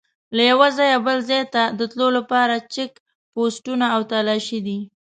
له 0.35 0.41
یوه 0.51 0.67
ځایه 0.77 0.97
بل 1.05 1.17
ځای 1.29 1.43
ته 1.53 1.63
د 1.79 1.81
تلو 1.91 2.07
لپاره 2.17 2.55
چیک 2.73 2.91
پوسټونه 3.33 3.85
او 3.95 4.01
تلاشي 4.11 4.59
دي. 4.67 4.79